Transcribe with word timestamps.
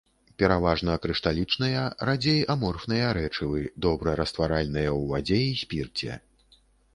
Пераважна 0.43 0.93
крышталічныя, 1.03 1.83
радзей 2.09 2.39
аморфныя 2.53 3.11
рэчывы, 3.19 3.61
добра 3.87 4.17
растваральныя 4.21 4.89
ў 4.99 5.13
вадзе 5.13 5.39
і 5.51 5.53
спірце. 5.61 6.11